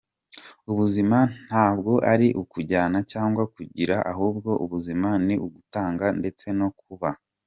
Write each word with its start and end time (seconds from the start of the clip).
Ubuzima 0.71 1.17
ntabwo 1.47 1.91
ari 2.11 2.27
ukujyana 2.41 2.99
cyangwa 3.11 3.43
kugira, 3.53 3.95
ahubwo 4.11 4.49
ubuzima 4.63 5.09
ni 5.25 5.35
ugutanga 5.45 6.05
ndetse 6.19 6.45
no 6.59 6.69
kuba. 6.79 7.09